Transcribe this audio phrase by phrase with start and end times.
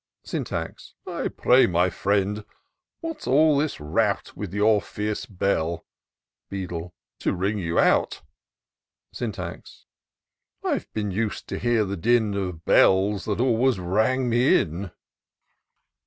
[0.23, 2.43] Syntax." I pray, my friend,
[3.01, 5.85] what's all this rout With your fierce bell?"
[6.49, 8.23] Beadle." To ring you out."
[9.13, 9.85] Syntax."
[10.65, 14.89] I have been used to hear the din Of bells that always rang me in."